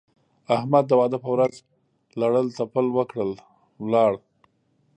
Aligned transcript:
احمد 0.55 0.83
د 0.87 0.91
واده 0.99 1.17
په 1.23 1.29
ورځ 1.35 1.53
لړل 2.21 2.47
تپل 2.57 2.85
وکړل؛ 2.97 3.31
ولاړ. 3.83 4.13